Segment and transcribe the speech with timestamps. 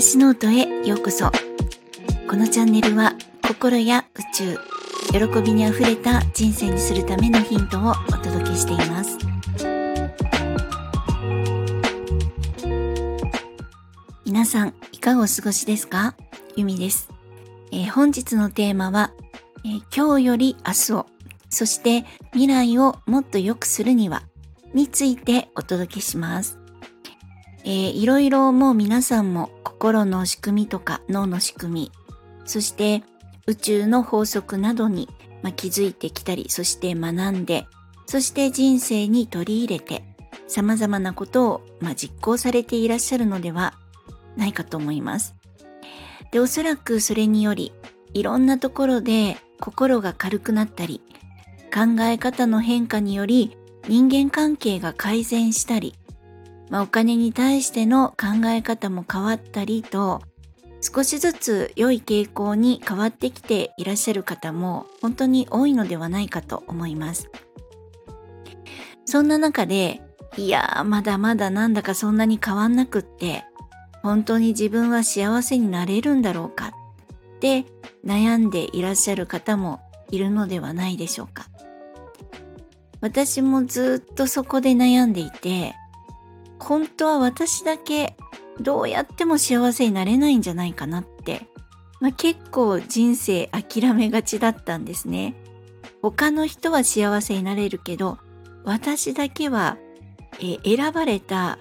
[0.00, 1.30] 私ノートへようこそ。
[2.26, 3.12] このチャンネルは
[3.46, 4.58] 心や宇宙
[5.10, 9.18] 喜びにあふれた人生にするためのヒントをお届けしています。
[14.24, 16.14] 皆さんいかがお過ごしですか？
[16.56, 17.10] ゆみです、
[17.70, 19.12] えー、本日のテーマは、
[19.66, 21.06] えー、今日より明日を
[21.50, 24.22] そして未来をもっと良くするには
[24.72, 26.58] についてお届けします。
[27.64, 31.92] えー、いろいろもう皆さんも心の仕組みとか脳の仕組み、
[32.44, 33.02] そして
[33.46, 35.08] 宇宙の法則などに、
[35.42, 37.66] ま、気づいてきたり、そして学んで、
[38.04, 40.04] そして人生に取り入れて、
[40.48, 43.72] 様々なことを、ま、実行されていらっしゃるのでは
[44.36, 45.34] ないかと思います。
[46.30, 47.72] で、おそらくそれにより、
[48.12, 51.00] いろんなところで心が軽くなったり、
[51.72, 53.56] 考え方の変化により
[53.88, 55.94] 人間関係が改善したり、
[56.70, 60.22] まあ、お金に対しての考え方も変わったりと
[60.80, 67.28] 少しずつ良い傾向に変わってきていらっしゃる方も本当に多いのではないかと思います。
[69.04, 70.00] そんな中で、
[70.36, 73.44] いやーまだまだなんだかそんなに変わんなくって、
[74.02, 76.68] 本当に自分は幸せになれるんだろうか
[77.36, 77.66] って
[78.06, 81.46] 悩んでいらっしゃる方もいるのではないでしょうか。
[83.00, 85.74] 私もずっとそこで悩んでいて、
[86.60, 88.16] 本当は私だけ
[88.60, 91.48] どうやっても幸せになれないんじゃないかなって、
[92.00, 95.34] まあ、結構人生諦めがちだったんですね。
[96.02, 98.18] 他の人は幸せになれるけど、
[98.64, 99.78] 私だけは、
[100.38, 101.58] えー、選ばれた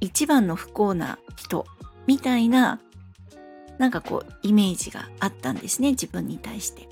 [0.00, 1.66] 一番の不幸な人
[2.06, 2.80] みたいな、
[3.78, 6.88] なんかこう、イメージがあったんですね、自分に対して。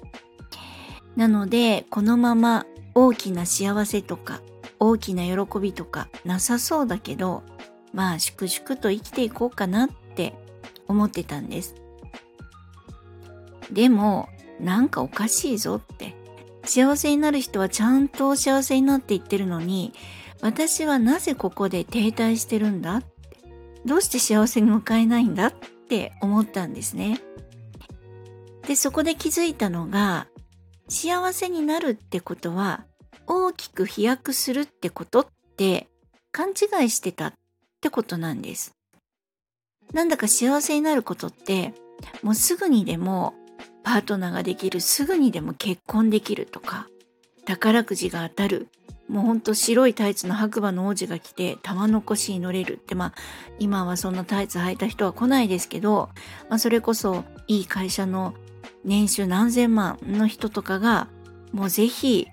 [1.16, 4.41] なので、このまま大きな幸せとか
[4.81, 7.42] 大きな喜びとかなさそうだけど、
[7.92, 10.34] まあ粛々と生きていこうかなって
[10.89, 11.75] 思ってたんです。
[13.70, 16.17] でも、なんかおかしいぞって。
[16.64, 19.92] 幸せになる人はちゃんと幸せになっていってるのに、
[20.42, 23.20] 私はなぜここで停滞してるんだって
[23.85, 25.52] どうして幸せに迎えないんだっ
[25.89, 27.20] て思ったんですね。
[28.67, 30.27] で、そこで気づいたのが、
[30.89, 32.85] 幸せになるってことは
[33.33, 35.27] 大きく飛躍するってことっ
[35.57, 35.86] て
[36.33, 37.33] 勘違いしてたっ
[37.80, 38.73] てことなんです。
[39.92, 41.73] なんだか幸せになることって
[42.24, 43.35] もうすぐにでも
[43.85, 46.89] パートナーができるすぐにでも結婚できるとか
[47.45, 48.68] 宝くじが当たる
[49.08, 53.14] もうほんと白いタイツの白馬の王子が来て玉の腰に乗れるってまあ
[53.58, 56.11] 今はそんなタイツ履いた人は来ないですけど、
[56.48, 58.35] まあ、それこそいい会社の
[58.85, 61.08] 年収何千万の人とかが
[61.52, 62.29] もうぜひ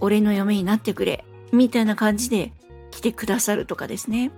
[0.00, 2.52] 俺の嫁になってくれ、みたいな感じで
[2.90, 4.30] 来てくださるとかですね。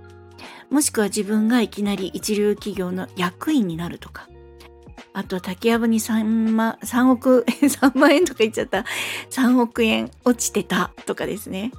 [0.70, 4.28] もしくは自分がいきなり一流企業の役員になるとか。
[5.12, 8.84] あとは竹やぶに 3, 万3億、 3万円とか言っちゃった。
[9.31, 11.72] 3億円落ちてたとかですね。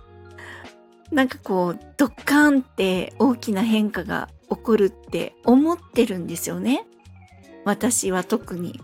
[1.12, 6.86] なんかこう、ドッカーンって大きな変化が起こるって思ってるんですよね。
[7.66, 8.80] 私は特に。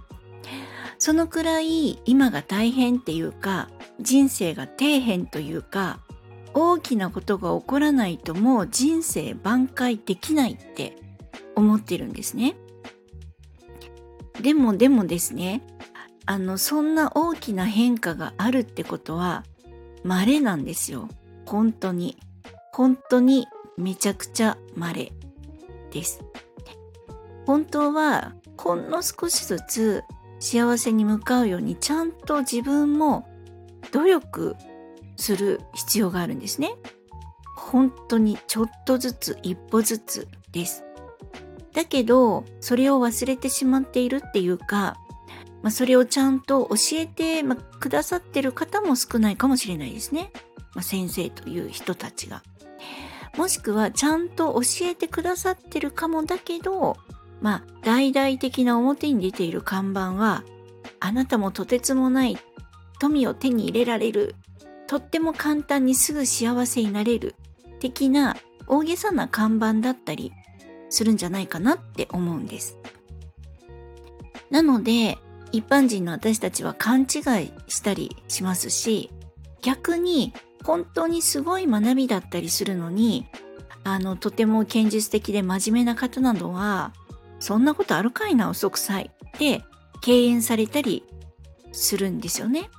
[0.97, 3.69] そのくらい今が大変っていうか、
[4.01, 5.99] 人生が底辺というか
[6.53, 10.97] 大きなことが起こらないともう人生挽回できないって
[11.55, 12.55] 思ってるんですね。
[14.41, 15.61] でもでもですね
[16.25, 19.43] あのそんな大きな変化があるってことは
[20.03, 21.07] 稀なんですよ。
[21.45, 22.17] 本当に。
[22.73, 23.47] 本当に
[23.77, 25.11] めちゃくちゃ稀
[25.91, 26.23] です。
[27.45, 30.03] 本当はほんの少しずつ
[30.39, 33.27] 幸せに向かうようにちゃんと自分も
[33.91, 34.55] 努力
[35.17, 36.75] する必要があるんですね。
[37.57, 40.83] 本当にちょっとずつ一歩ずつです。
[41.73, 44.97] だけど、それを忘れてしまっているっていうか、
[45.61, 50.31] まあ、それをちゃんと教えて、まあ、くださってる方も少ないかもしれないですね。
[50.73, 52.43] まあ、先生という人たちが。
[53.37, 56.97] もしくはちゃんと教えてくださってるかもだけど、
[57.39, 60.43] まあ、大々的な表に出ている看板は、
[60.99, 62.37] あなたもとてつもない
[63.01, 64.35] 富を手に入れられる
[64.85, 67.33] とっても簡単にすぐ幸せになれる
[67.79, 68.37] 的な
[68.67, 70.31] 大げさな看板だったり
[70.91, 72.77] するんじゃないかなって思うんです。
[74.51, 75.17] なので
[75.51, 77.03] 一般人の私たちは勘違
[77.43, 79.09] いしたりしますし
[79.63, 80.31] 逆に
[80.63, 83.25] 本当にすごい学びだったりするのに
[83.83, 86.93] あのとても堅実的で真面目な方などは
[87.39, 89.63] そんなことあるかいな遅くさいって
[90.01, 91.03] 敬遠されたり
[91.71, 92.69] するんですよね。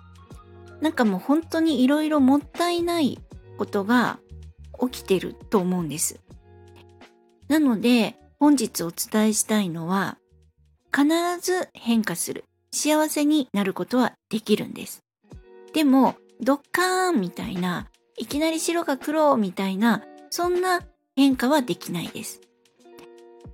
[0.82, 3.18] なんかもう本当にいろいろもったいない
[3.56, 4.18] ことが
[4.90, 6.20] 起きてると思うんです。
[7.48, 10.18] なので、本日お伝えしたいのは、
[10.92, 11.06] 必
[11.40, 15.04] ず変化する、幸せになることはできるんです。
[15.72, 17.88] でも、ドッカーンみたいな、
[18.18, 20.80] いきなり白が黒みたいな、そんな
[21.14, 22.40] 変化はできないです。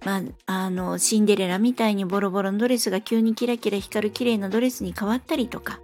[0.04, 5.80] まあ、あの、シンデレラみたいにボロボロのドレスが急にキラキラ光る綺麗なドレスに変わったりとか、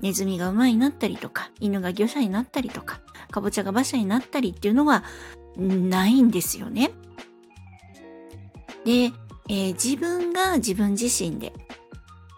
[0.00, 3.00] ネズミが馬になったりとか、犬が魚車になったりとか、
[3.30, 5.04] かぼちゃが馬車になったりっていうのは
[5.56, 6.92] ないんですよね。
[8.84, 9.12] で、
[9.48, 11.52] えー、自分が自分自身で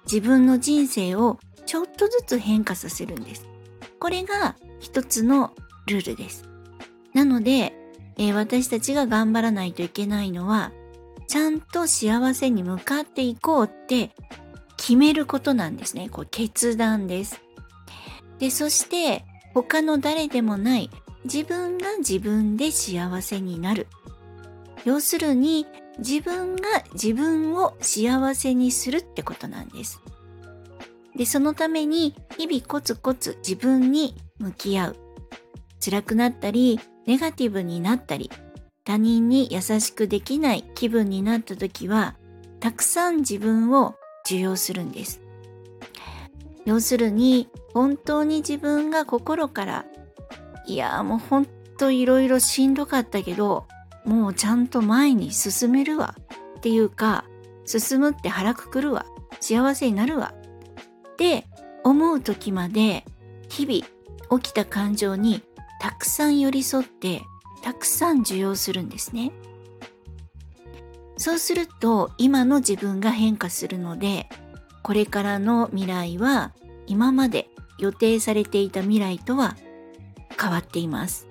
[0.04, 3.46] 自分の人生をちょっとずつ変化させるんです。
[3.98, 5.52] これが一つの
[5.86, 6.48] ルールです。
[7.12, 7.74] なので、
[8.16, 10.72] えー、私たちが頑張らないといけないのは、
[11.28, 14.10] ちゃんと幸せに向かっていこうって
[14.76, 16.08] 決めることなんですね。
[16.08, 17.40] こう決断です。
[18.38, 20.90] で、そして他の誰でもない
[21.24, 23.86] 自分が自分で幸せになる。
[24.84, 25.66] 要するに
[25.98, 26.62] 自分が
[26.94, 30.00] 自分を幸せにするってことなんです。
[31.14, 34.96] で、そのために日々コツコツ自分に向き合う。
[35.84, 38.30] 辛くなったり、ネガティブになったり、
[38.88, 42.16] 他人に優しくできない気分になった時は、
[42.58, 45.20] たくさん自分を受容するんです。
[46.64, 49.84] 要するに、本当に自分が心から、
[50.66, 51.46] いやもうほん
[51.76, 53.68] といろいろしんどかったけど、
[54.06, 56.14] もうちゃんと前に進めるわ
[56.56, 57.24] っていうか
[57.66, 59.04] 進むって腹くくるわ
[59.40, 60.32] 幸せになるわ
[61.12, 61.44] って
[61.84, 63.04] 思う時まで
[63.50, 65.42] 日々起きた感情に
[65.78, 67.22] たくさん寄り添って
[67.68, 69.30] たくさん受容するんですね。
[71.18, 74.26] そうすると今の自分が変化するので
[74.82, 76.54] これからの未来は
[76.86, 79.54] 今まで予定されていた未来とは
[80.40, 81.28] 変わっています。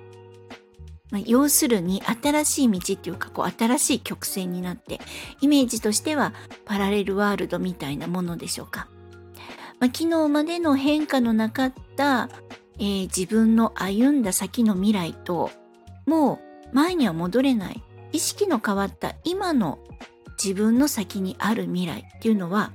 [1.10, 5.00] まあ、要するに新しい道っていうかこう新しい曲線になって
[5.42, 6.36] イメージとしては
[6.66, 8.90] パラレルワールドみたいなものでしょうか。
[9.80, 12.30] まあ、昨日までの変化のなかった、
[12.78, 15.50] えー、自分の歩んだ先の未来と
[16.08, 16.40] も
[16.72, 19.78] う前には戻れない意識の変わった今の
[20.44, 22.72] 自分の先にある未来っていうのは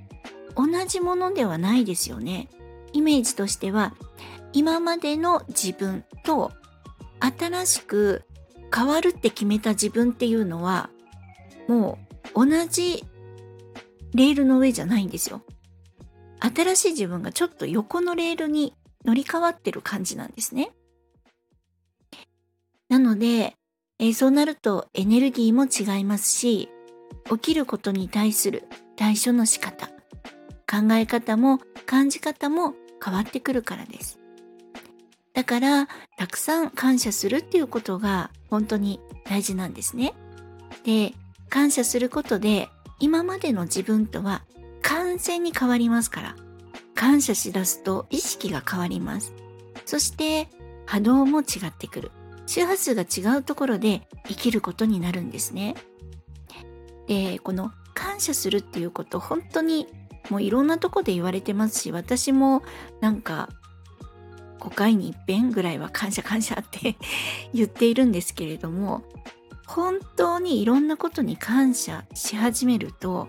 [0.55, 2.49] 同じものではないですよね。
[2.93, 3.94] イメージとしては
[4.52, 6.52] 今までの自分と
[7.20, 8.23] 新しく
[8.75, 10.90] 変わるって決めた自分っていうのは
[11.69, 11.99] も
[12.34, 13.05] う同じ
[14.14, 15.43] レールの上じゃないんですよ。
[16.40, 18.75] 新しい自分がちょっと横のレールに
[19.05, 20.73] 乗り換わってる感じなんですね。
[22.93, 23.55] なので、
[23.99, 26.69] えー、そうなるとエネルギーも違いますし、
[27.31, 28.65] 起きることに対する
[28.97, 29.87] 対処の仕方、
[30.71, 34.21] 考え方も感じ方も変わってくるからです。
[35.33, 40.12] だから、たくさん感謝するっていうことが本当に大事なんですね。
[40.85, 41.15] で、
[41.49, 42.69] 感謝することで、
[43.00, 44.43] 今までの自分とは
[44.83, 46.37] 完全に変わりますから、
[46.94, 49.33] 感謝しだすと意識が変わります。
[49.87, 50.50] そして
[50.85, 52.11] 波動も違ってくる。
[52.53, 55.75] 周波数が違うところで生きることになるんですね。
[57.07, 59.87] で、この感謝するっていうこと、本当に
[60.29, 62.63] もういろんなとこで言われてますし、私も
[63.01, 63.49] なんか
[64.61, 66.97] 5回に一遍ぐらいは感謝感謝って
[67.55, 69.03] 言っているんですけれども
[69.67, 73.29] 本当にいろんなことに感謝し始めると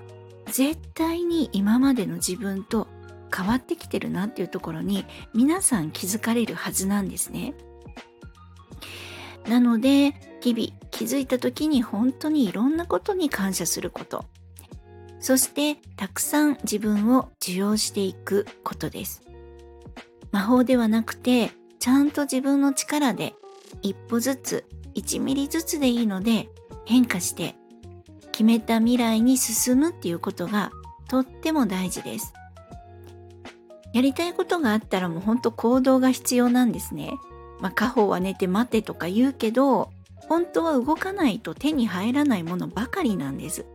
[0.51, 2.87] 絶対に今までの自分と
[3.35, 7.55] 変わってきてるなっていうところに皆さん気づかれるはずなんですね。
[9.53, 14.25] なので日々気づいた時に本当にいろんなことに感謝すること
[15.19, 19.21] そしてたくさん自分を受容していくことです。
[20.33, 23.33] 魔法ではなくて、ちゃんと自分の力で
[23.81, 26.49] 一歩ずつ、1ミリずつでいいので
[26.85, 27.55] 変化して
[28.33, 30.71] 決めた未来に進むっていうことが
[31.07, 32.33] とっても大事です。
[33.93, 37.13] やりたいことがあったらもうほんと行動が必要なんですね。
[37.63, 39.89] まあ、家宝は寝て待てとか言うけど、
[40.27, 43.65] 本当は動かないと手に入らないものばかりなんです。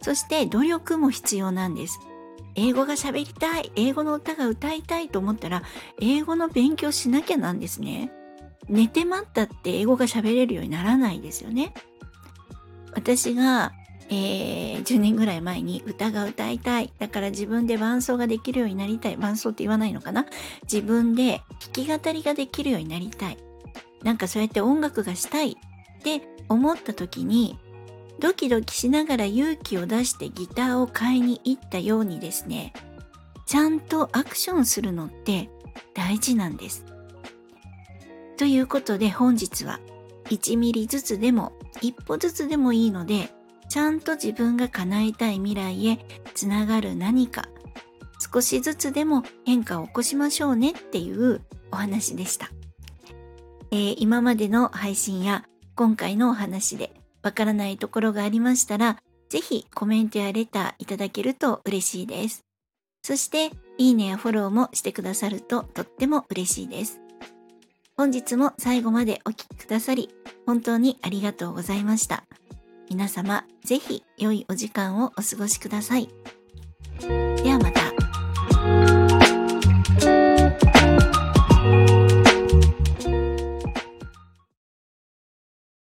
[0.00, 1.98] そして努力も必要なんです。
[2.54, 5.64] 英語が喋りたい、英語の歌が歌いたいと思ったら、
[6.00, 8.12] 英語の勉強しなきゃなんですね。
[8.68, 11.74] 寝て待ったって英語が喋れるようにならないですよね。
[12.94, 13.72] 私が、
[14.14, 16.92] えー、10年ぐらい前に歌が歌いたい。
[16.98, 19.16] だから自分で伴奏ができるようになりたい。
[19.16, 20.26] 伴奏って言わないのかな？
[20.64, 21.40] 自分で
[21.74, 23.38] 弾き語りができるようになりたい。
[24.02, 27.58] なんかそうやって音楽がしたいって思った時に、
[28.18, 32.74] ドキドキしながら勇気を出してギターを買いに行ったようにですね、
[33.46, 35.48] ちゃんとアクションするのって
[35.94, 36.84] 大事なんです。
[38.36, 39.80] ということで本日は
[40.26, 43.30] 1ミリずつでも一歩ずつでもいいので
[43.72, 45.98] ちゃんと自分が叶えたい未来へ
[46.34, 47.48] つながる何か。
[48.20, 52.50] 少しずつでも変化を起こしましょうねっていうお話でした、
[53.70, 58.98] えー、今までの配信や今回のお話でわからないところがありましたら
[59.30, 62.44] ぜひコメントやレターいただけると嬉しいです。
[63.02, 67.00] そしていいねやフォローもしてくださるととっても嬉しいです。
[67.96, 70.10] 本日も最後までお聴きくださり
[70.46, 72.24] 本当にありがとうございました。
[72.88, 76.08] 皆様、ぜひ良いお時間をお過ごしください。